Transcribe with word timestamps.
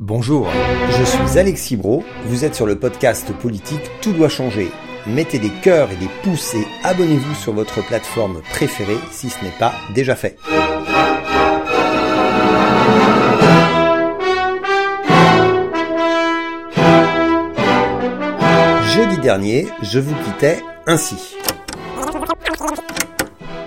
Bonjour, 0.00 0.46
je 0.90 1.02
suis 1.02 1.40
Alexis 1.40 1.76
Bro, 1.76 2.04
vous 2.26 2.44
êtes 2.44 2.54
sur 2.54 2.66
le 2.66 2.78
podcast 2.78 3.32
politique 3.32 3.90
Tout 4.00 4.12
doit 4.12 4.28
changer. 4.28 4.70
Mettez 5.08 5.40
des 5.40 5.50
cœurs 5.50 5.90
et 5.90 5.96
des 5.96 6.08
pouces 6.22 6.54
et 6.54 6.64
abonnez-vous 6.84 7.34
sur 7.34 7.52
votre 7.52 7.84
plateforme 7.84 8.40
préférée 8.50 8.98
si 9.10 9.28
ce 9.28 9.44
n'est 9.44 9.50
pas 9.58 9.72
déjà 9.96 10.14
fait. 10.14 10.38
Jeudi 18.94 19.18
dernier, 19.18 19.66
je 19.82 19.98
vous 19.98 20.14
quittais 20.24 20.62
ainsi. 20.86 21.34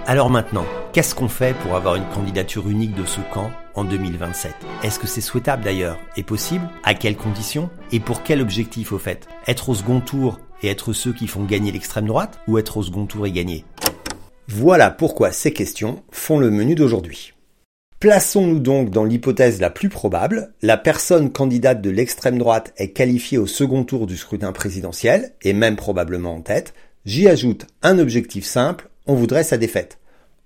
Alors 0.07 0.29
maintenant, 0.29 0.65
qu'est-ce 0.91 1.15
qu'on 1.15 1.29
fait 1.29 1.55
pour 1.59 1.75
avoir 1.75 1.95
une 1.95 2.07
candidature 2.09 2.69
unique 2.69 2.95
de 2.95 3.05
ce 3.05 3.21
camp 3.33 3.51
en 3.75 3.85
2027 3.85 4.53
Est-ce 4.83 4.99
que 4.99 5.07
c'est 5.07 5.21
souhaitable 5.21 5.63
d'ailleurs? 5.63 5.97
Et 6.17 6.23
possible? 6.23 6.67
À 6.83 6.93
quelles 6.93 7.15
conditions? 7.15 7.69
Et 7.91 7.99
pour 7.99 8.23
quel 8.23 8.41
objectif 8.41 8.91
au 8.91 8.97
fait? 8.97 9.27
Être 9.47 9.69
au 9.69 9.75
second 9.75 10.01
tour 10.01 10.39
et 10.61 10.67
être 10.67 10.93
ceux 10.93 11.13
qui 11.13 11.27
font 11.27 11.45
gagner 11.45 11.71
l'extrême 11.71 12.07
droite 12.07 12.39
Ou 12.47 12.57
être 12.57 12.77
au 12.77 12.83
second 12.83 13.05
tour 13.05 13.25
et 13.25 13.31
gagner? 13.31 13.63
Voilà 14.47 14.91
pourquoi 14.91 15.31
ces 15.31 15.53
questions 15.53 16.03
font 16.11 16.39
le 16.39 16.51
menu 16.51 16.75
d'aujourd'hui. 16.75 17.33
Plaçons-nous 17.99 18.59
donc 18.59 18.89
dans 18.89 19.05
l'hypothèse 19.05 19.61
la 19.61 19.69
plus 19.69 19.87
probable, 19.87 20.53
la 20.61 20.75
personne 20.75 21.31
candidate 21.31 21.81
de 21.81 21.91
l'extrême 21.91 22.37
droite 22.37 22.73
est 22.75 22.91
qualifiée 22.91 23.37
au 23.37 23.47
second 23.47 23.83
tour 23.83 24.07
du 24.07 24.17
scrutin 24.17 24.51
présidentiel, 24.51 25.33
et 25.43 25.53
même 25.53 25.75
probablement 25.75 26.33
en 26.35 26.41
tête, 26.41 26.73
j'y 27.05 27.27
ajoute 27.27 27.67
un 27.83 27.99
objectif 27.99 28.43
simple, 28.43 28.89
on 29.05 29.13
voudrait 29.13 29.43
sa 29.43 29.57
défaite. 29.57 30.00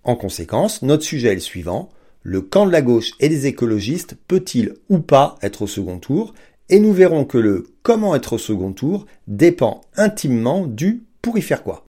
En 0.05 0.15
conséquence, 0.15 0.83
notre 0.83 1.03
sujet 1.03 1.31
est 1.31 1.35
le 1.35 1.41
suivant. 1.41 1.89
Le 2.21 2.41
camp 2.41 2.67
de 2.67 2.71
la 2.71 2.83
gauche 2.83 3.13
et 3.19 3.27
des 3.27 3.47
écologistes 3.47 4.15
peut-il 4.27 4.75
ou 4.87 4.99
pas 4.99 5.35
être 5.41 5.63
au 5.63 5.67
second 5.67 5.97
tour? 5.97 6.35
Et 6.69 6.79
nous 6.79 6.93
verrons 6.93 7.25
que 7.25 7.39
le 7.39 7.65
comment 7.81 8.15
être 8.15 8.33
au 8.33 8.37
second 8.37 8.71
tour 8.71 9.07
dépend 9.25 9.81
intimement 9.95 10.67
du 10.67 11.03
pour 11.23 11.39
y 11.39 11.41
faire 11.41 11.63
quoi. 11.63 11.85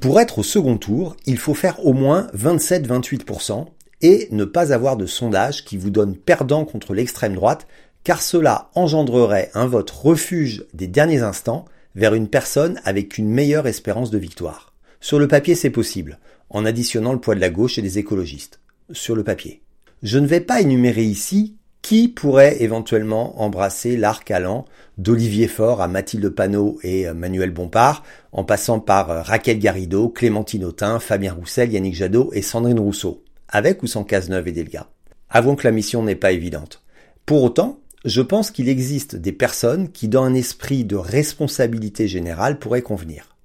Pour 0.00 0.20
être 0.20 0.40
au 0.40 0.42
second 0.42 0.76
tour, 0.76 1.16
il 1.24 1.38
faut 1.38 1.54
faire 1.54 1.84
au 1.86 1.94
moins 1.94 2.26
27-28% 2.36 3.64
et 4.02 4.28
ne 4.30 4.44
pas 4.44 4.74
avoir 4.74 4.98
de 4.98 5.06
sondage 5.06 5.64
qui 5.64 5.78
vous 5.78 5.90
donne 5.90 6.14
perdant 6.14 6.66
contre 6.66 6.92
l'extrême 6.92 7.34
droite, 7.34 7.66
car 8.04 8.20
cela 8.20 8.70
engendrerait 8.74 9.50
un 9.54 9.66
vote 9.66 9.90
refuge 9.90 10.66
des 10.74 10.88
derniers 10.88 11.22
instants 11.22 11.64
vers 11.94 12.12
une 12.12 12.28
personne 12.28 12.78
avec 12.84 13.16
une 13.16 13.30
meilleure 13.30 13.66
espérance 13.66 14.10
de 14.10 14.18
victoire. 14.18 14.74
Sur 15.00 15.18
le 15.18 15.28
papier, 15.28 15.54
c'est 15.54 15.70
possible 15.70 16.18
en 16.50 16.64
additionnant 16.64 17.12
le 17.12 17.20
poids 17.20 17.34
de 17.34 17.40
la 17.40 17.50
gauche 17.50 17.78
et 17.78 17.82
des 17.82 17.98
écologistes, 17.98 18.60
sur 18.92 19.14
le 19.14 19.24
papier. 19.24 19.62
Je 20.02 20.18
ne 20.18 20.26
vais 20.26 20.40
pas 20.40 20.60
énumérer 20.60 21.04
ici 21.04 21.56
qui 21.82 22.08
pourrait 22.08 22.62
éventuellement 22.62 23.40
embrasser 23.40 23.96
l'arc 23.96 24.28
allant 24.32 24.64
d'Olivier 24.98 25.46
Faure 25.46 25.80
à 25.80 25.86
Mathilde 25.86 26.28
Panot 26.30 26.80
et 26.82 27.06
euh, 27.06 27.14
Manuel 27.14 27.52
Bompard, 27.52 28.02
en 28.32 28.42
passant 28.42 28.80
par 28.80 29.10
euh, 29.10 29.22
Raquel 29.22 29.60
Garrido, 29.60 30.08
Clémentine 30.08 30.64
Autain, 30.64 30.98
Fabien 30.98 31.32
Roussel, 31.32 31.72
Yannick 31.72 31.94
Jadot 31.94 32.30
et 32.32 32.42
Sandrine 32.42 32.80
Rousseau, 32.80 33.22
avec 33.48 33.84
ou 33.84 33.86
sans 33.86 34.02
Cazeneuve 34.02 34.48
et 34.48 34.52
Delga. 34.52 34.88
Avouons 35.30 35.54
que 35.54 35.66
la 35.66 35.70
mission 35.70 36.02
n'est 36.02 36.16
pas 36.16 36.32
évidente. 36.32 36.82
Pour 37.24 37.44
autant, 37.44 37.78
je 38.04 38.20
pense 38.20 38.50
qu'il 38.50 38.68
existe 38.68 39.14
des 39.14 39.32
personnes 39.32 39.90
qui, 39.90 40.08
dans 40.08 40.24
un 40.24 40.34
esprit 40.34 40.84
de 40.84 40.96
responsabilité 40.96 42.08
générale, 42.08 42.58
pourraient 42.58 42.82
convenir. 42.82 43.36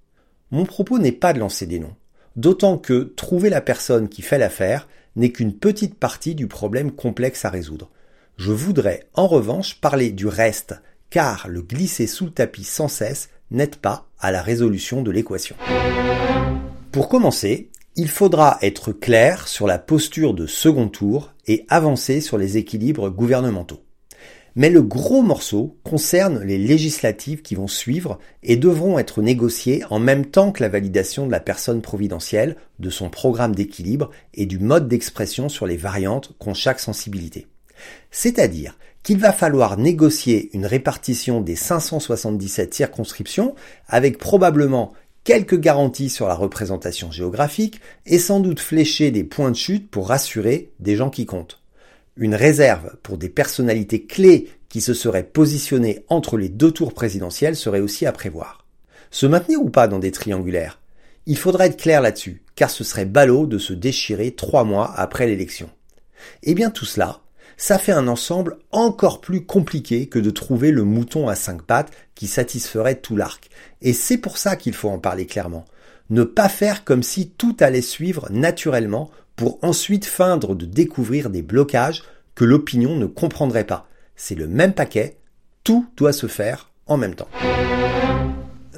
Mon 0.51 0.65
propos 0.65 0.97
n'est 0.97 1.11
pas 1.11 1.33
de 1.33 1.39
lancer 1.39 1.65
des 1.65 1.79
noms. 1.79 1.95
D'autant 2.35 2.77
que 2.77 3.13
trouver 3.15 3.49
la 3.49 3.61
personne 3.61 4.07
qui 4.07 4.21
fait 4.21 4.37
l'affaire 4.37 4.87
n'est 5.15 5.31
qu'une 5.31 5.53
petite 5.53 5.95
partie 5.95 6.35
du 6.35 6.47
problème 6.47 6.91
complexe 6.91 7.43
à 7.43 7.49
résoudre. 7.49 7.89
Je 8.37 8.51
voudrais 8.51 9.07
en 9.13 9.27
revanche 9.27 9.79
parler 9.81 10.11
du 10.11 10.27
reste, 10.27 10.75
car 11.09 11.47
le 11.47 11.61
glisser 11.61 12.07
sous 12.07 12.25
le 12.25 12.31
tapis 12.31 12.63
sans 12.63 12.87
cesse 12.87 13.29
n'aide 13.51 13.75
pas 13.75 14.07
à 14.19 14.31
la 14.31 14.41
résolution 14.41 15.01
de 15.01 15.11
l'équation. 15.11 15.55
Pour 16.91 17.09
commencer, 17.09 17.69
il 17.97 18.09
faudra 18.09 18.57
être 18.61 18.93
clair 18.93 19.49
sur 19.49 19.67
la 19.67 19.77
posture 19.77 20.33
de 20.33 20.47
second 20.47 20.87
tour 20.87 21.33
et 21.47 21.65
avancer 21.67 22.21
sur 22.21 22.37
les 22.37 22.57
équilibres 22.57 23.09
gouvernementaux. 23.09 23.83
Mais 24.55 24.69
le 24.69 24.81
gros 24.81 25.21
morceau 25.21 25.77
concerne 25.83 26.43
les 26.43 26.57
législatives 26.57 27.41
qui 27.41 27.55
vont 27.55 27.67
suivre 27.67 28.19
et 28.43 28.57
devront 28.57 28.99
être 28.99 29.21
négociées 29.21 29.83
en 29.89 29.99
même 29.99 30.25
temps 30.25 30.51
que 30.51 30.61
la 30.61 30.67
validation 30.67 31.25
de 31.25 31.31
la 31.31 31.39
personne 31.39 31.81
providentielle, 31.81 32.57
de 32.79 32.89
son 32.89 33.09
programme 33.09 33.55
d'équilibre 33.55 34.09
et 34.33 34.45
du 34.45 34.59
mode 34.59 34.89
d'expression 34.89 35.47
sur 35.47 35.67
les 35.67 35.77
variantes 35.77 36.33
qu'ont 36.37 36.53
chaque 36.53 36.81
sensibilité. 36.81 37.47
C'est-à-dire 38.11 38.77
qu'il 39.03 39.17
va 39.17 39.31
falloir 39.31 39.77
négocier 39.77 40.49
une 40.53 40.65
répartition 40.65 41.39
des 41.41 41.55
577 41.55 42.73
circonscriptions 42.73 43.55
avec 43.87 44.17
probablement 44.17 44.93
quelques 45.23 45.59
garanties 45.59 46.09
sur 46.09 46.27
la 46.27 46.35
représentation 46.35 47.09
géographique 47.09 47.79
et 48.05 48.19
sans 48.19 48.41
doute 48.41 48.59
flécher 48.59 49.11
des 49.11 49.23
points 49.23 49.51
de 49.51 49.55
chute 49.55 49.89
pour 49.89 50.09
rassurer 50.09 50.71
des 50.79 50.95
gens 50.97 51.09
qui 51.09 51.25
comptent 51.25 51.60
une 52.17 52.35
réserve 52.35 52.97
pour 53.03 53.17
des 53.17 53.29
personnalités 53.29 54.05
clés 54.05 54.49
qui 54.69 54.81
se 54.81 54.93
seraient 54.93 55.23
positionnées 55.23 56.05
entre 56.09 56.37
les 56.37 56.49
deux 56.49 56.71
tours 56.71 56.93
présidentiels 56.93 57.55
serait 57.55 57.79
aussi 57.79 58.05
à 58.05 58.11
prévoir. 58.11 58.65
Se 59.09 59.25
maintenir 59.25 59.61
ou 59.61 59.69
pas 59.69 59.87
dans 59.87 59.99
des 59.99 60.11
triangulaires? 60.11 60.79
Il 61.25 61.37
faudrait 61.37 61.67
être 61.67 61.81
clair 61.81 62.01
là-dessus, 62.01 62.41
car 62.55 62.69
ce 62.69 62.83
serait 62.83 63.05
ballot 63.05 63.45
de 63.45 63.57
se 63.57 63.73
déchirer 63.73 64.31
trois 64.31 64.63
mois 64.63 64.91
après 64.95 65.27
l'élection. 65.27 65.69
Eh 66.43 66.53
bien 66.53 66.69
tout 66.69 66.85
cela, 66.85 67.21
ça 67.57 67.77
fait 67.77 67.91
un 67.91 68.07
ensemble 68.07 68.57
encore 68.71 69.21
plus 69.21 69.45
compliqué 69.45 70.07
que 70.07 70.19
de 70.19 70.31
trouver 70.31 70.71
le 70.71 70.83
mouton 70.83 71.27
à 71.27 71.35
cinq 71.35 71.61
pattes 71.61 71.91
qui 72.15 72.27
satisferait 72.27 72.95
tout 72.95 73.15
l'arc. 73.15 73.49
Et 73.81 73.93
c'est 73.93 74.17
pour 74.17 74.37
ça 74.37 74.55
qu'il 74.55 74.73
faut 74.73 74.89
en 74.89 74.99
parler 74.99 75.25
clairement. 75.25 75.65
Ne 76.09 76.23
pas 76.23 76.49
faire 76.49 76.83
comme 76.83 77.03
si 77.03 77.29
tout 77.29 77.55
allait 77.59 77.81
suivre 77.81 78.27
naturellement 78.31 79.11
pour 79.41 79.57
ensuite 79.63 80.05
feindre 80.05 80.53
de 80.53 80.67
découvrir 80.67 81.31
des 81.31 81.41
blocages 81.41 82.03
que 82.35 82.45
l'opinion 82.45 82.95
ne 82.95 83.07
comprendrait 83.07 83.65
pas. 83.65 83.87
C'est 84.15 84.35
le 84.35 84.45
même 84.45 84.73
paquet, 84.73 85.17
tout 85.63 85.87
doit 85.97 86.13
se 86.13 86.27
faire 86.27 86.69
en 86.85 86.95
même 86.95 87.15
temps. 87.15 87.27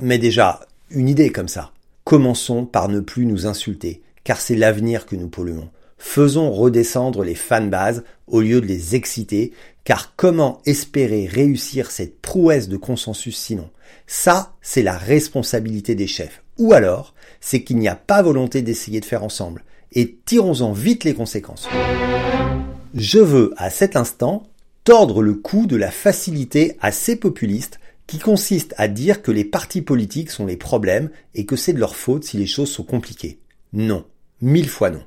Mais 0.01 0.19
déjà, 0.19 0.62
une 0.90 1.09
idée 1.09 1.34
comme 1.34 1.50
ça. 1.50 1.74
Commençons 2.06 2.66
par 2.66 2.88
ne 2.88 3.01
plus 3.01 3.25
nous 3.25 3.46
insulter, 3.46 4.03
car 4.24 4.40
c'est 4.40 4.56
l'avenir 4.56 5.06
que 5.06 5.18
nous 5.18 5.28
polluons. 5.28 5.69
Faisons 5.97 6.50
redescendre 6.50 7.25
les 7.25 7.35
fanbases 7.35 8.06
au 8.28 8.40
lieu 8.40 8.62
de 8.62 8.66
les 8.66 8.95
exciter, 8.95 9.51
car 9.84 10.16
comment 10.16 10.62
espérer 10.66 11.25
réussir 11.25 11.91
cette 11.91 12.22
prouesse 12.22 12.69
de 12.69 12.78
consensus 12.78 13.35
sinon? 13.35 13.69
Ça, 14.07 14.53
c'est 14.62 14.81
la 14.81 14.97
responsabilité 14.97 15.94
des 15.94 16.07
chefs. 16.07 16.41
Ou 16.57 16.72
alors, 16.72 17.13
c'est 17.41 17.66
qu'il 17.66 17.80
n'y 17.80 17.90
a 17.90 17.97
pas 17.97 18.22
volonté 18.22 18.62
d'essayer 18.62 19.01
de 19.01 19.06
faire 19.06 19.25
ensemble 19.25 19.66
et 19.94 20.18
tirons-en 20.26 20.72
vite 20.72 21.04
les 21.04 21.14
conséquences. 21.14 21.68
Je 22.94 23.20
veux 23.20 23.54
à 23.58 23.70
cet 23.70 23.96
instant 23.96 24.44
tordre 24.84 25.22
le 25.22 25.34
cou 25.34 25.66
de 25.66 25.76
la 25.76 25.92
facilité 25.92 26.78
assez 26.81 27.16
populiste 27.16 27.80
qui 28.08 28.20
consiste 28.20 28.74
à 28.78 28.88
dire 28.88 29.22
que 29.22 29.31
les 29.31 29.46
partis 29.46 29.81
politiques 29.81 30.31
sont 30.31 30.46
les 30.46 30.58
problèmes 30.58 31.09
et 31.36 31.46
que 31.46 31.56
c'est 31.56 31.74
de 31.74 31.80
leur 31.80 31.96
faute 31.96 32.26
si 32.26 32.38
les 32.38 32.48
choses 32.48 32.72
sont 32.72 32.84
compliquées. 32.84 33.40
Non, 33.72 34.06
mille 34.42 34.70
fois 34.70 34.90
non. 34.90 35.04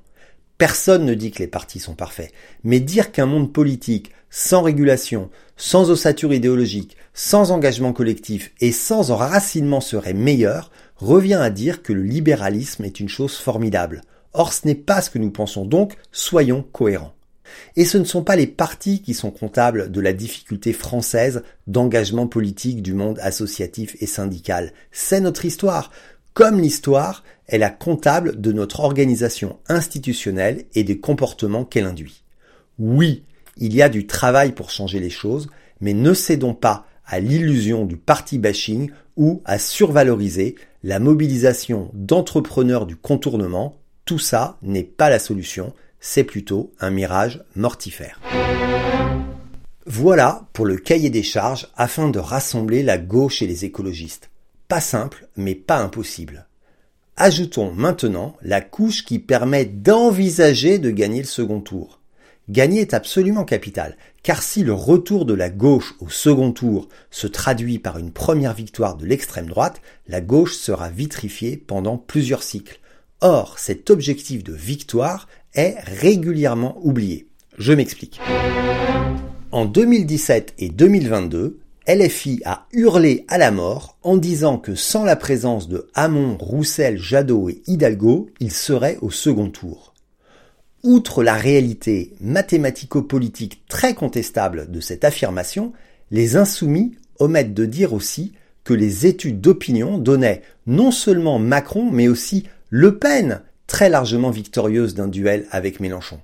Personne 0.59 1.05
ne 1.05 1.15
dit 1.15 1.31
que 1.31 1.41
les 1.41 1.49
partis 1.49 1.79
sont 1.79 1.95
parfaits, 1.95 2.33
mais 2.65 2.81
dire 2.81 3.13
qu'un 3.13 3.27
monde 3.27 3.53
politique 3.53 4.13
sans 4.31 4.63
régulation, 4.63 5.31
sans 5.57 5.91
ossature 5.91 6.33
idéologique, 6.33 6.97
sans 7.13 7.51
engagement 7.51 7.93
collectif 7.93 8.53
et 8.61 8.73
sans 8.73 9.11
enracinement 9.11 9.81
serait 9.81 10.15
meilleur 10.15 10.71
revient 10.97 11.35
à 11.35 11.51
dire 11.51 11.83
que 11.83 11.93
le 11.93 12.03
libéralisme 12.03 12.85
est 12.85 13.01
une 13.01 13.09
chose 13.09 13.37
formidable. 13.37 14.03
Or 14.32 14.53
ce 14.53 14.66
n'est 14.66 14.75
pas 14.75 15.00
ce 15.00 15.10
que 15.10 15.19
nous 15.19 15.31
pensons 15.31 15.64
donc, 15.64 15.97
soyons 16.12 16.64
cohérents. 16.72 17.14
Et 17.76 17.84
ce 17.84 17.98
ne 17.98 18.04
sont 18.04 18.22
pas 18.22 18.37
les 18.37 18.47
partis 18.47 19.03
qui 19.03 19.14
sont 19.14 19.31
comptables 19.31 19.91
de 19.91 20.00
la 20.00 20.12
difficulté 20.12 20.72
française 20.72 21.43
d'engagement 21.67 22.26
politique 22.26 22.82
du 22.82 22.94
monde 22.94 23.19
associatif 23.23 23.96
et 24.00 24.06
syndical. 24.06 24.73
C'est 24.90 25.20
notre 25.20 25.44
histoire. 25.44 25.90
Comme 26.34 26.61
l'histoire 26.61 27.25
est 27.49 27.58
la 27.58 27.70
comptable 27.70 28.40
de 28.40 28.52
notre 28.52 28.81
organisation 28.81 29.58
institutionnelle 29.69 30.64
et 30.75 30.84
des 30.84 30.99
comportements 30.99 31.64
qu'elle 31.64 31.87
induit. 31.87 32.22
Oui, 32.79 33.22
il 33.56 33.75
y 33.75 33.81
a 33.81 33.88
du 33.88 34.06
travail 34.06 34.52
pour 34.52 34.70
changer 34.70 35.00
les 35.00 35.11
choses, 35.11 35.49
mais 35.81 35.94
ne 35.94 36.12
cédons 36.12 36.55
pas 36.55 36.87
à 37.06 37.20
l'illusion 37.20 37.87
du 37.87 37.96
parti 37.96 38.38
bashing 38.38 38.90
ou 39.17 39.40
à 39.44 39.58
survaloriser 39.58 40.56
la 40.82 40.99
mobilisation 40.99 41.90
d'entrepreneurs 41.94 42.87
du 42.87 42.96
contournement 42.96 43.76
tout 44.06 44.19
ça 44.20 44.56
n'est 44.62 44.85
pas 44.85 45.11
la 45.11 45.19
solution, 45.19 45.75
c'est 46.00 46.25
plutôt 46.25 46.73
un 46.81 46.91
mirage 46.91 47.43
mortifère. 47.56 48.20
Voilà 49.85 50.47
pour 50.53 50.64
le 50.64 50.76
cahier 50.76 51.11
des 51.11 51.25
charges 51.25 51.69
afin 51.76 52.08
de 52.08 52.20
rassembler 52.20 52.82
la 52.82 52.99
gauche 52.99 53.43
et 53.43 53.47
les 53.47 53.64
écologistes. 53.64 54.31
Pas 54.69 54.81
simple, 54.81 55.29
mais 55.37 55.56
pas 55.56 55.79
impossible. 55.79 56.47
Ajoutons 57.17 57.73
maintenant 57.73 58.37
la 58.43 58.61
couche 58.61 59.05
qui 59.05 59.19
permet 59.19 59.64
d'envisager 59.64 60.79
de 60.79 60.91
gagner 60.91 61.20
le 61.20 61.26
second 61.26 61.61
tour. 61.61 62.00
Gagner 62.49 62.82
est 62.82 62.94
absolument 62.94 63.44
capital, 63.44 63.97
car 64.23 64.41
si 64.41 64.62
le 64.62 64.73
retour 64.73 65.25
de 65.25 65.35
la 65.35 65.50
gauche 65.50 65.94
au 65.99 66.08
second 66.08 66.53
tour 66.53 66.88
se 67.11 67.26
traduit 67.26 67.81
par 67.81 67.99
une 67.99 68.12
première 68.12 68.55
victoire 68.55 68.97
de 68.97 69.05
l'extrême 69.05 69.49
droite, 69.49 69.81
la 70.06 70.20
gauche 70.20 70.55
sera 70.55 70.91
vitrifiée 70.91 71.56
pendant 71.56 71.97
plusieurs 71.97 72.44
cycles. 72.44 72.79
Or, 73.23 73.59
cet 73.59 73.89
objectif 73.91 74.45
de 74.45 74.53
victoire 74.53 75.27
est 75.55 75.77
régulièrement 75.81 76.79
oublié. 76.83 77.27
Je 77.57 77.73
m'explique. 77.73 78.21
En 79.53 79.65
2017 79.65 80.55
et 80.59 80.69
2022, 80.69 81.59
LFI 81.89 82.43
a 82.45 82.67
hurlé 82.73 83.25
à 83.29 83.39
la 83.39 83.51
mort 83.51 83.97
en 84.03 84.19
disant 84.19 84.59
que 84.59 84.75
sans 84.75 85.05
la 85.05 85.17
présence 85.17 85.69
de 85.69 85.89
Hamon, 85.95 86.37
Roussel, 86.39 86.99
Jadot 86.99 87.49
et 87.49 87.63
Hidalgo, 87.67 88.29
il 88.39 88.53
serait 88.53 88.99
au 89.01 89.11
second 89.11 89.49
tour. 89.49 89.95
Outre 90.83 91.23
la 91.23 91.35
réalité 91.35 92.13
mathématico-politique 92.21 93.63
très 93.67 93.95
contestable 93.95 94.71
de 94.71 94.81
cette 94.81 95.05
affirmation, 95.05 95.73
les 96.11 96.37
insoumis 96.37 96.97
omettent 97.19 97.55
de 97.55 97.65
dire 97.65 97.95
aussi 97.95 98.33
que 98.63 98.75
les 98.75 99.07
études 99.07 99.41
d'opinion 99.41 99.97
donnaient 99.97 100.43
non 100.67 100.91
seulement 100.91 101.39
Macron, 101.39 101.91
mais 101.91 102.09
aussi 102.09 102.45
Le 102.69 102.99
Pen 102.99 103.43
très 103.69 103.89
largement 103.89 104.31
victorieuse 104.31 104.95
d'un 104.95 105.07
duel 105.07 105.47
avec 105.53 105.79
Mélenchon. 105.79 106.21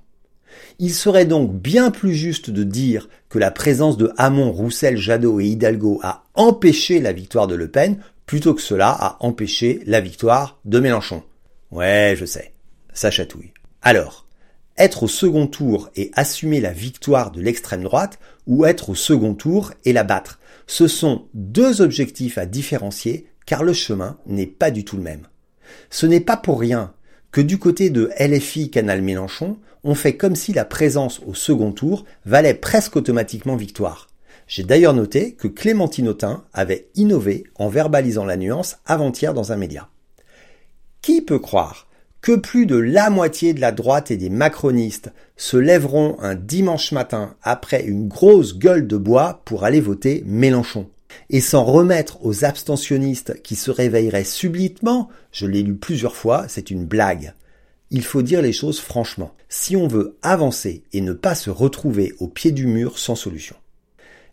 Il 0.77 0.93
serait 0.93 1.25
donc 1.25 1.53
bien 1.53 1.89
plus 1.89 2.13
juste 2.13 2.49
de 2.49 2.63
dire 2.63 3.07
que 3.29 3.39
la 3.39 3.49
présence 3.49 3.95
de 3.95 4.11
Hamon, 4.17 4.51
Roussel, 4.51 4.97
Jadot 4.97 5.39
et 5.39 5.45
Hidalgo 5.45 6.01
a 6.03 6.25
empêché 6.33 6.99
la 6.99 7.13
victoire 7.13 7.47
de 7.47 7.55
Le 7.55 7.69
Pen 7.69 7.97
plutôt 8.25 8.53
que 8.53 8.61
cela 8.61 8.89
a 8.89 9.17
empêché 9.21 9.81
la 9.85 10.01
victoire 10.01 10.59
de 10.65 10.81
Mélenchon. 10.81 11.23
Ouais, 11.71 12.15
je 12.17 12.25
sais, 12.25 12.53
ça 12.91 13.09
chatouille. 13.09 13.53
Alors, 13.81 14.27
être 14.77 15.03
au 15.03 15.07
second 15.07 15.47
tour 15.47 15.91
et 15.95 16.11
assumer 16.13 16.59
la 16.59 16.73
victoire 16.73 17.31
de 17.31 17.39
l'extrême 17.39 17.83
droite 17.83 18.19
ou 18.47 18.65
être 18.65 18.89
au 18.89 18.95
second 18.95 19.33
tour 19.33 19.71
et 19.85 19.93
la 19.93 20.03
battre? 20.03 20.39
Ce 20.67 20.89
sont 20.89 21.27
deux 21.33 21.81
objectifs 21.81 22.37
à 22.37 22.45
différencier 22.45 23.27
car 23.45 23.63
le 23.63 23.73
chemin 23.73 24.17
n'est 24.25 24.45
pas 24.45 24.71
du 24.71 24.83
tout 24.83 24.97
le 24.97 25.03
même. 25.03 25.27
Ce 25.89 26.05
n'est 26.05 26.19
pas 26.19 26.37
pour 26.37 26.59
rien 26.59 26.93
que 27.31 27.41
du 27.41 27.57
côté 27.57 27.89
de 27.89 28.11
LFI 28.19 28.69
Canal 28.69 29.01
Mélenchon, 29.01 29.57
on 29.83 29.95
fait 29.95 30.15
comme 30.15 30.35
si 30.35 30.53
la 30.53 30.65
présence 30.65 31.19
au 31.25 31.33
second 31.33 31.71
tour 31.71 32.05
valait 32.25 32.53
presque 32.53 32.95
automatiquement 32.95 33.55
victoire. 33.55 34.07
J'ai 34.47 34.63
d'ailleurs 34.63 34.93
noté 34.93 35.33
que 35.33 35.47
Clémentine 35.47 36.07
Autain 36.07 36.43
avait 36.53 36.89
innové 36.95 37.45
en 37.55 37.69
verbalisant 37.69 38.25
la 38.25 38.37
nuance 38.37 38.77
avant-hier 38.85 39.33
dans 39.33 39.51
un 39.51 39.57
média. 39.57 39.89
Qui 41.01 41.21
peut 41.21 41.39
croire 41.39 41.87
que 42.21 42.35
plus 42.35 42.65
de 42.65 42.77
la 42.77 43.09
moitié 43.09 43.53
de 43.53 43.59
la 43.59 43.71
droite 43.71 44.11
et 44.11 44.17
des 44.17 44.29
macronistes 44.29 45.11
se 45.35 45.57
lèveront 45.57 46.15
un 46.19 46.35
dimanche 46.35 46.91
matin 46.91 47.35
après 47.41 47.83
une 47.83 48.07
grosse 48.07 48.57
gueule 48.57 48.87
de 48.87 48.95
bois 48.95 49.41
pour 49.43 49.65
aller 49.65 49.81
voter 49.81 50.23
Mélenchon? 50.25 50.89
Et 51.29 51.41
s'en 51.41 51.63
remettre 51.63 52.25
aux 52.25 52.45
abstentionnistes 52.45 53.41
qui 53.41 53.55
se 53.55 53.71
réveilleraient 53.71 54.23
subitement, 54.23 55.09
je 55.31 55.47
l'ai 55.47 55.63
lu 55.63 55.75
plusieurs 55.75 56.15
fois, 56.15 56.45
c'est 56.47 56.71
une 56.71 56.85
blague. 56.85 57.33
Il 57.91 58.03
faut 58.03 58.21
dire 58.21 58.41
les 58.41 58.53
choses 58.53 58.79
franchement, 58.79 59.33
si 59.49 59.75
on 59.75 59.87
veut 59.87 60.17
avancer 60.21 60.83
et 60.93 61.01
ne 61.01 61.13
pas 61.13 61.35
se 61.35 61.49
retrouver 61.49 62.13
au 62.19 62.27
pied 62.27 62.51
du 62.51 62.65
mur 62.65 62.97
sans 62.97 63.15
solution. 63.15 63.55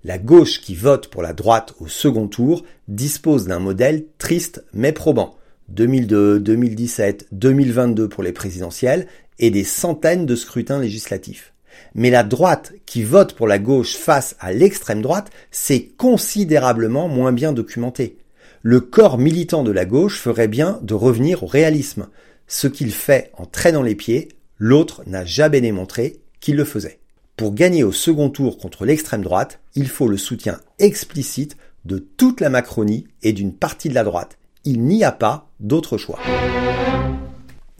La 0.02 0.18
gauche 0.18 0.62
qui 0.62 0.74
vote 0.74 1.08
pour 1.08 1.20
la 1.20 1.34
droite 1.34 1.74
au 1.78 1.86
second 1.86 2.26
tour 2.26 2.64
dispose 2.88 3.46
d'un 3.46 3.58
modèle 3.58 4.06
triste 4.16 4.64
mais 4.72 4.92
probant 4.92 5.36
2002, 5.68 6.40
2017, 6.40 7.28
2022 7.32 8.08
pour 8.08 8.22
les 8.22 8.32
présidentielles 8.32 9.06
et 9.38 9.50
des 9.50 9.64
centaines 9.64 10.26
de 10.26 10.36
scrutins 10.36 10.80
législatifs. 10.80 11.52
Mais 11.94 12.10
la 12.10 12.22
droite 12.22 12.72
qui 12.86 13.02
vote 13.02 13.34
pour 13.34 13.48
la 13.48 13.58
gauche 13.58 13.96
face 13.96 14.36
à 14.40 14.52
l'extrême 14.52 15.02
droite, 15.02 15.30
c'est 15.50 15.82
considérablement 15.96 17.08
moins 17.08 17.32
bien 17.32 17.52
documenté. 17.52 18.18
Le 18.62 18.80
corps 18.80 19.18
militant 19.18 19.62
de 19.62 19.70
la 19.70 19.84
gauche 19.84 20.18
ferait 20.18 20.48
bien 20.48 20.78
de 20.82 20.94
revenir 20.94 21.42
au 21.42 21.46
réalisme. 21.46 22.08
Ce 22.46 22.66
qu'il 22.66 22.92
fait 22.92 23.30
en 23.38 23.46
traînant 23.46 23.82
les 23.82 23.94
pieds, 23.94 24.28
l'autre 24.58 25.02
n'a 25.06 25.24
jamais 25.24 25.60
démontré 25.60 26.20
qu'il 26.40 26.56
le 26.56 26.64
faisait. 26.64 26.98
Pour 27.36 27.54
gagner 27.54 27.84
au 27.84 27.92
second 27.92 28.28
tour 28.28 28.58
contre 28.58 28.84
l'extrême 28.84 29.22
droite, 29.22 29.60
il 29.74 29.88
faut 29.88 30.08
le 30.08 30.18
soutien 30.18 30.60
explicite 30.78 31.56
de 31.86 31.98
toute 31.98 32.40
la 32.40 32.50
Macronie 32.50 33.06
et 33.22 33.32
d'une 33.32 33.54
partie 33.54 33.88
de 33.88 33.94
la 33.94 34.04
droite. 34.04 34.36
Il 34.64 34.82
n'y 34.82 35.04
a 35.04 35.12
pas 35.12 35.48
d'autre 35.58 35.96
choix. 35.96 36.18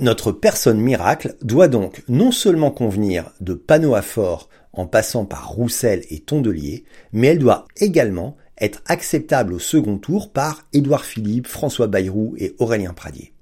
Notre 0.00 0.32
personne 0.32 0.80
miracle 0.80 1.36
doit 1.42 1.68
donc 1.68 2.02
non 2.08 2.32
seulement 2.32 2.70
convenir 2.70 3.32
de 3.42 3.52
panneau 3.52 3.94
à 3.94 4.00
fort 4.00 4.48
en 4.72 4.86
passant 4.86 5.26
par 5.26 5.50
Roussel 5.50 6.06
et 6.08 6.20
Tondelier, 6.20 6.84
mais 7.12 7.26
elle 7.26 7.38
doit 7.38 7.66
également 7.76 8.38
être 8.58 8.80
acceptable 8.86 9.52
au 9.52 9.58
second 9.58 9.98
tour 9.98 10.32
par 10.32 10.66
Édouard 10.72 11.04
Philippe, 11.04 11.46
François 11.46 11.86
Bayrou 11.86 12.34
et 12.38 12.56
Aurélien 12.58 12.94
Pradier. 12.94 13.34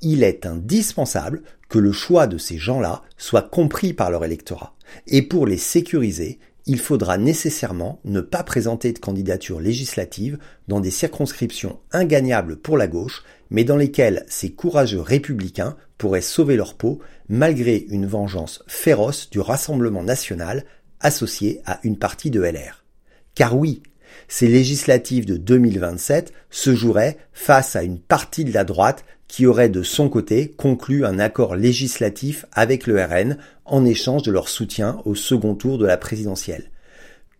Il 0.00 0.22
est 0.22 0.46
indispensable 0.46 1.42
que 1.68 1.80
le 1.80 1.90
choix 1.90 2.28
de 2.28 2.38
ces 2.38 2.56
gens-là 2.56 3.02
soit 3.16 3.50
compris 3.50 3.92
par 3.92 4.12
leur 4.12 4.24
électorat. 4.24 4.76
Et 5.08 5.22
pour 5.22 5.44
les 5.44 5.58
sécuriser, 5.58 6.38
il 6.70 6.78
faudra 6.78 7.18
nécessairement 7.18 7.98
ne 8.04 8.20
pas 8.20 8.44
présenter 8.44 8.92
de 8.92 9.00
candidature 9.00 9.58
législative 9.58 10.38
dans 10.68 10.78
des 10.78 10.92
circonscriptions 10.92 11.80
ingagnables 11.90 12.54
pour 12.54 12.78
la 12.78 12.86
gauche, 12.86 13.24
mais 13.50 13.64
dans 13.64 13.76
lesquelles 13.76 14.24
ces 14.28 14.52
courageux 14.52 15.00
républicains 15.00 15.76
pourraient 15.98 16.20
sauver 16.20 16.54
leur 16.54 16.74
peau 16.74 17.00
malgré 17.28 17.76
une 17.88 18.06
vengeance 18.06 18.62
féroce 18.68 19.30
du 19.30 19.40
Rassemblement 19.40 20.04
national 20.04 20.64
associé 21.00 21.60
à 21.66 21.80
une 21.82 21.98
partie 21.98 22.30
de 22.30 22.40
LR. 22.40 22.84
Car 23.34 23.58
oui, 23.58 23.82
ces 24.28 24.46
législatives 24.46 25.26
de 25.26 25.36
2027 25.36 26.32
se 26.50 26.76
joueraient 26.76 27.18
face 27.32 27.74
à 27.74 27.82
une 27.82 27.98
partie 27.98 28.44
de 28.44 28.54
la 28.54 28.62
droite 28.62 29.04
qui 29.30 29.46
aurait 29.46 29.68
de 29.68 29.84
son 29.84 30.08
côté 30.08 30.48
conclu 30.56 31.06
un 31.06 31.20
accord 31.20 31.54
législatif 31.54 32.46
avec 32.52 32.88
le 32.88 33.00
RN 33.02 33.38
en 33.64 33.84
échange 33.84 34.24
de 34.24 34.32
leur 34.32 34.48
soutien 34.48 35.00
au 35.04 35.14
second 35.14 35.54
tour 35.54 35.78
de 35.78 35.86
la 35.86 35.96
présidentielle. 35.96 36.70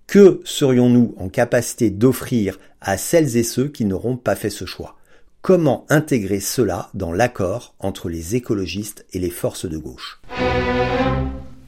Que 0.06 0.40
serions-nous 0.44 1.14
en 1.18 1.28
capacité 1.28 1.90
d'offrir 1.90 2.60
à 2.80 2.96
celles 2.96 3.36
et 3.36 3.42
ceux 3.42 3.68
qui 3.68 3.84
n'auront 3.84 4.16
pas 4.16 4.36
fait 4.36 4.50
ce 4.50 4.66
choix? 4.66 4.96
Comment 5.42 5.84
intégrer 5.88 6.38
cela 6.38 6.90
dans 6.94 7.12
l'accord 7.12 7.74
entre 7.80 8.08
les 8.08 8.36
écologistes 8.36 9.04
et 9.12 9.18
les 9.18 9.30
forces 9.30 9.66
de 9.66 9.76
gauche? 9.76 10.20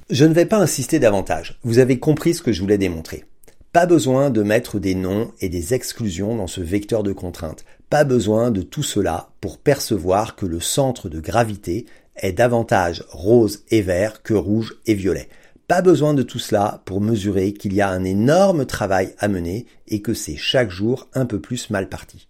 Je 0.08 0.25
ne 0.25 0.34
vais 0.34 0.46
pas 0.46 0.58
insister 0.58 1.00
davantage, 1.00 1.58
vous 1.64 1.78
avez 1.78 1.98
compris 1.98 2.34
ce 2.34 2.42
que 2.42 2.52
je 2.52 2.60
voulais 2.60 2.78
démontrer. 2.78 3.25
Pas 3.72 3.86
besoin 3.86 4.30
de 4.30 4.42
mettre 4.42 4.78
des 4.78 4.94
noms 4.94 5.32
et 5.40 5.48
des 5.48 5.73
exclusions 5.73 6.37
dans 6.37 6.47
ce 6.47 6.61
vecteur 6.61 7.02
de 7.02 7.12
contrainte. 7.12 7.64
Pas 7.92 8.04
besoin 8.04 8.50
de 8.50 8.62
tout 8.62 8.82
cela 8.82 9.28
pour 9.42 9.58
percevoir 9.58 10.34
que 10.34 10.46
le 10.46 10.61
centre 10.61 11.11
de 11.11 11.20
gravité 11.20 11.84
est 12.16 12.32
davantage 12.32 13.04
rose 13.11 13.64
et 13.68 13.82
vert 13.82 14.22
que 14.22 14.32
rouge 14.32 14.76
et 14.87 14.94
violet. 14.94 15.28
Pas 15.68 15.82
besoin 15.82 16.14
de 16.14 16.22
tout 16.22 16.38
cela 16.38 16.80
pour 16.87 17.02
mesurer 17.02 17.52
qu'il 17.52 17.75
y 17.75 17.82
a 17.82 17.90
un 17.90 18.04
énorme 18.04 18.64
travail 18.64 19.14
à 19.18 19.28
mener 19.28 19.66
et 19.88 20.00
que 20.00 20.14
c'est 20.14 20.38
chaque 20.38 20.70
jour 20.70 21.11
un 21.12 21.26
peu 21.26 21.38
plus 21.38 21.68
mal 21.68 21.90
parti. 21.90 22.28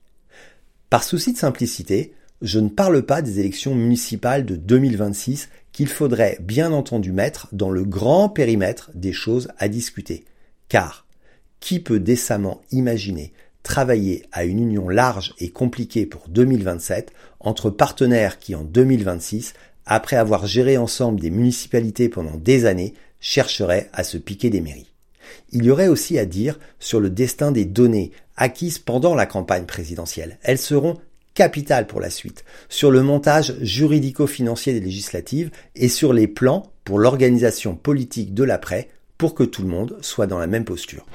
Par 0.90 1.04
souci 1.04 1.32
de 1.32 1.38
simplicité, 1.38 2.12
je 2.40 2.58
ne 2.58 2.68
parle 2.68 3.02
pas 3.02 3.22
des 3.22 3.38
élections 3.38 3.76
municipales 3.76 4.44
de 4.44 4.56
2026 4.56 5.48
qu'il 5.70 5.86
faudrait 5.86 6.38
bien 6.40 6.72
entendu 6.72 7.12
mettre 7.12 7.46
dans 7.52 7.70
le 7.70 7.84
grand 7.84 8.28
périmètre 8.28 8.90
des 8.94 9.12
choses 9.12 9.46
à 9.58 9.68
discuter. 9.68 10.24
Car 10.68 11.06
qui 11.60 11.78
peut 11.78 12.00
décemment 12.00 12.62
imaginer 12.72 13.32
travailler 13.62 14.24
à 14.32 14.44
une 14.44 14.60
union 14.60 14.88
large 14.88 15.34
et 15.38 15.50
compliquée 15.50 16.06
pour 16.06 16.28
2027 16.28 17.12
entre 17.40 17.70
partenaires 17.70 18.38
qui 18.38 18.54
en 18.54 18.62
2026, 18.62 19.54
après 19.86 20.16
avoir 20.16 20.46
géré 20.46 20.76
ensemble 20.76 21.20
des 21.20 21.30
municipalités 21.30 22.08
pendant 22.08 22.36
des 22.36 22.66
années, 22.66 22.94
chercheraient 23.20 23.88
à 23.92 24.04
se 24.04 24.18
piquer 24.18 24.50
des 24.50 24.60
mairies. 24.60 24.92
Il 25.52 25.64
y 25.64 25.70
aurait 25.70 25.88
aussi 25.88 26.18
à 26.18 26.26
dire 26.26 26.58
sur 26.78 27.00
le 27.00 27.10
destin 27.10 27.52
des 27.52 27.64
données 27.64 28.12
acquises 28.36 28.78
pendant 28.78 29.14
la 29.14 29.26
campagne 29.26 29.64
présidentielle. 29.64 30.38
Elles 30.42 30.58
seront 30.58 30.98
capitales 31.34 31.86
pour 31.86 32.00
la 32.00 32.10
suite, 32.10 32.44
sur 32.68 32.90
le 32.90 33.02
montage 33.02 33.54
juridico-financier 33.60 34.74
des 34.74 34.80
législatives 34.80 35.50
et 35.74 35.88
sur 35.88 36.12
les 36.12 36.26
plans 36.26 36.72
pour 36.84 36.98
l'organisation 36.98 37.74
politique 37.74 38.34
de 38.34 38.44
l'après 38.44 38.88
pour 39.16 39.34
que 39.34 39.44
tout 39.44 39.62
le 39.62 39.68
monde 39.68 39.96
soit 40.00 40.26
dans 40.26 40.38
la 40.38 40.46
même 40.46 40.64
posture. 40.64 41.06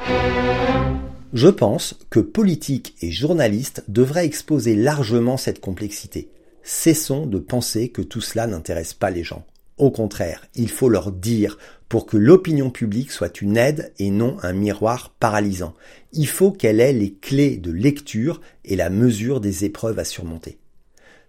Je 1.33 1.49
pense 1.49 1.95
que 2.09 2.21
politiques 2.21 2.95
et 3.01 3.11
journalistes 3.11 3.83
devraient 3.89 4.25
exposer 4.25 4.75
largement 4.75 5.35
cette 5.35 5.59
complexité. 5.59 6.29
Cessons 6.63 7.25
de 7.25 7.37
penser 7.37 7.89
que 7.89 8.01
tout 8.01 8.21
cela 8.21 8.47
n'intéresse 8.47 8.93
pas 8.93 9.09
les 9.09 9.25
gens. 9.25 9.45
Au 9.77 9.91
contraire, 9.91 10.45
il 10.55 10.69
faut 10.69 10.87
leur 10.87 11.11
dire 11.11 11.57
pour 11.89 12.05
que 12.05 12.15
l'opinion 12.15 12.69
publique 12.69 13.11
soit 13.11 13.41
une 13.41 13.57
aide 13.57 13.91
et 13.99 14.09
non 14.09 14.37
un 14.41 14.53
miroir 14.53 15.15
paralysant. 15.19 15.73
Il 16.13 16.27
faut 16.27 16.51
qu'elle 16.51 16.79
ait 16.79 16.93
les 16.93 17.13
clés 17.13 17.57
de 17.57 17.71
lecture 17.71 18.39
et 18.63 18.77
la 18.77 18.89
mesure 18.89 19.41
des 19.41 19.65
épreuves 19.65 19.99
à 19.99 20.05
surmonter. 20.05 20.57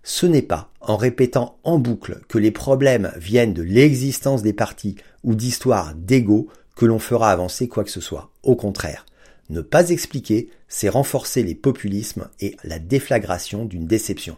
Ce 0.04 0.26
n'est 0.26 0.42
pas 0.42 0.70
en 0.80 0.96
répétant 0.96 1.58
en 1.64 1.78
boucle 1.78 2.20
que 2.28 2.38
les 2.38 2.52
problèmes 2.52 3.12
viennent 3.16 3.52
de 3.52 3.62
l'existence 3.62 4.42
des 4.42 4.52
partis 4.52 4.94
ou 5.24 5.34
d'histoires 5.34 5.94
d'ego 5.96 6.48
que 6.76 6.86
l'on 6.86 7.00
fera 7.00 7.32
avancer 7.32 7.66
quoi 7.66 7.82
que 7.82 7.90
ce 7.90 8.00
soit. 8.00 8.30
Au 8.44 8.54
contraire, 8.54 9.04
ne 9.50 9.60
pas 9.60 9.90
expliquer, 9.90 10.50
c'est 10.68 10.88
renforcer 10.88 11.42
les 11.42 11.54
populismes 11.54 12.28
et 12.40 12.56
la 12.64 12.78
déflagration 12.78 13.64
d'une 13.64 13.86
déception. 13.86 14.36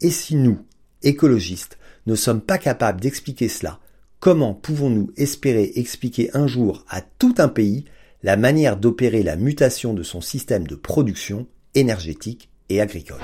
Et 0.00 0.10
si 0.10 0.36
nous, 0.36 0.64
écologistes, 1.02 1.78
ne 2.06 2.14
sommes 2.14 2.40
pas 2.40 2.58
capables 2.58 3.00
d'expliquer 3.00 3.48
cela, 3.48 3.80
comment 4.20 4.54
pouvons-nous 4.54 5.12
espérer 5.16 5.72
expliquer 5.76 6.30
un 6.34 6.46
jour 6.46 6.84
à 6.88 7.00
tout 7.02 7.34
un 7.38 7.48
pays 7.48 7.84
la 8.22 8.36
manière 8.36 8.76
d'opérer 8.76 9.22
la 9.22 9.36
mutation 9.36 9.94
de 9.94 10.02
son 10.02 10.20
système 10.20 10.66
de 10.66 10.74
production 10.74 11.46
énergétique 11.74 12.50
et 12.68 12.80
agricole? 12.80 13.20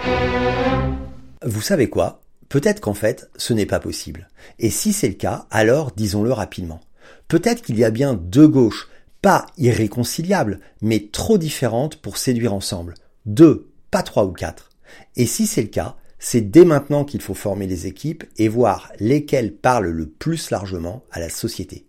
Vous 1.45 1.63
savez 1.63 1.89
quoi? 1.89 2.23
Peut-être 2.49 2.81
qu'en 2.81 2.95
fait, 2.95 3.31
ce 3.37 3.53
n'est 3.53 3.67
pas 3.67 3.81
possible. 3.81 4.29
Et 4.59 4.71
si 4.71 4.93
c'est 4.93 5.09
le 5.09 5.15
cas, 5.15 5.47
alors 5.51 5.93
disons-le 5.93 6.33
rapidement. 6.33 6.81
Peut-être 7.29 7.63
qu'il 7.63 7.79
y 7.79 7.85
a 7.85 7.91
bien 7.91 8.15
deux 8.15 8.49
gauches, 8.49 8.89
pas 9.25 9.47
irréconciliables, 9.57 10.61
mais 10.83 11.09
trop 11.11 11.39
différentes 11.39 11.97
pour 11.97 12.19
séduire 12.19 12.53
ensemble. 12.53 12.93
Deux, 13.25 13.71
pas 13.91 14.03
trois 14.03 14.27
ou 14.27 14.33
quatre. 14.33 14.69
Et 15.17 15.25
si 15.25 15.47
c'est 15.47 15.63
le 15.63 15.69
cas, 15.69 15.97
c'est 16.19 16.43
dès 16.43 16.67
maintenant 16.67 17.07
qu'il 17.07 17.23
faut 17.23 17.33
former 17.33 17.67
les 17.67 17.87
équipes 17.87 18.25
et 18.37 18.49
voir 18.49 18.93
lesquelles 19.01 19.57
parlent 19.57 19.89
le 19.89 20.11
plus 20.11 20.51
largement 20.51 21.05
à 21.11 21.21
la 21.21 21.31
société. 21.31 21.87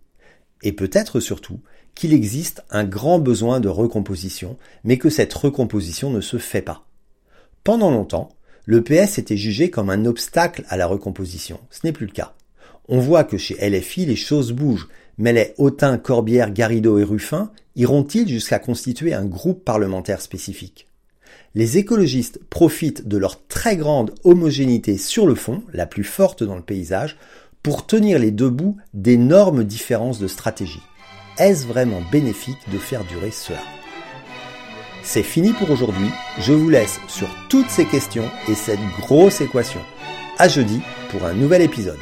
Et 0.62 0.72
peut-être 0.72 1.20
surtout 1.20 1.60
qu'il 1.94 2.14
existe 2.14 2.64
un 2.70 2.84
grand 2.84 3.18
besoin 3.18 3.60
de 3.60 3.68
recomposition, 3.68 4.56
mais 4.82 4.96
que 4.96 5.10
cette 5.10 5.34
recomposition 5.34 6.08
ne 6.08 6.22
se 6.22 6.38
fait 6.38 6.62
pas. 6.62 6.86
Pendant 7.64 7.90
longtemps, 7.90 8.30
le 8.64 8.82
PS 8.82 9.18
était 9.18 9.36
jugé 9.36 9.68
comme 9.68 9.90
un 9.90 10.06
obstacle 10.06 10.64
à 10.70 10.78
la 10.78 10.86
recomposition. 10.86 11.60
Ce 11.68 11.80
n'est 11.84 11.92
plus 11.92 12.06
le 12.06 12.12
cas. 12.12 12.34
On 12.88 12.98
voit 12.98 13.24
que 13.24 13.36
chez 13.36 13.56
LFI, 13.68 14.06
les 14.06 14.16
choses 14.16 14.52
bougent, 14.52 14.88
mais 15.18 15.32
les 15.32 15.54
Autain, 15.58 15.98
Corbière, 15.98 16.52
Garrido 16.52 16.98
et 16.98 17.04
Ruffin 17.04 17.50
iront-ils 17.74 18.28
jusqu'à 18.28 18.58
constituer 18.58 19.14
un 19.14 19.24
groupe 19.24 19.64
parlementaire 19.64 20.20
spécifique? 20.20 20.86
Les 21.54 21.78
écologistes 21.78 22.40
profitent 22.50 23.08
de 23.08 23.16
leur 23.16 23.46
très 23.46 23.76
grande 23.76 24.14
homogénéité 24.24 24.98
sur 24.98 25.26
le 25.26 25.34
fond, 25.34 25.62
la 25.72 25.86
plus 25.86 26.04
forte 26.04 26.42
dans 26.42 26.56
le 26.56 26.62
paysage, 26.62 27.16
pour 27.62 27.86
tenir 27.86 28.18
les 28.18 28.30
deux 28.30 28.50
bouts 28.50 28.76
d'énormes 28.92 29.64
différences 29.64 30.18
de 30.18 30.28
stratégie. 30.28 30.82
Est-ce 31.38 31.66
vraiment 31.66 32.02
bénéfique 32.12 32.70
de 32.72 32.78
faire 32.78 33.04
durer 33.04 33.30
cela? 33.30 33.60
C'est 35.02 35.22
fini 35.22 35.52
pour 35.52 35.70
aujourd'hui, 35.70 36.10
je 36.40 36.52
vous 36.52 36.68
laisse 36.68 37.00
sur 37.08 37.28
toutes 37.48 37.70
ces 37.70 37.86
questions 37.86 38.28
et 38.48 38.54
cette 38.54 38.80
grosse 39.00 39.40
équation. 39.40 39.80
À 40.36 40.48
jeudi 40.48 40.80
pour 41.10 41.24
un 41.24 41.32
nouvel 41.32 41.62
épisode. 41.62 41.98